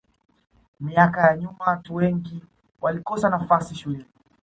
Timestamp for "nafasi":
3.29-3.75